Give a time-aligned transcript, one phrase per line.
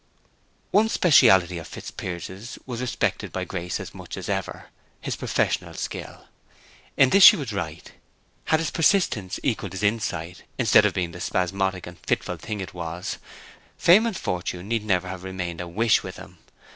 [0.71, 6.25] One speciality of Fitzpiers's was respected by Grace as much as ever—his professional skill.
[6.97, 7.91] In this she was right.
[8.45, 12.73] Had his persistence equalled his insight, instead of being the spasmodic and fitful thing it
[12.73, 13.19] was,
[13.77, 16.39] fame and fortune need never have remained a wish with him.